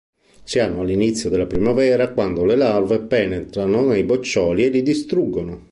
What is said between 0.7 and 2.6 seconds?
all'inizio della primavera, quando le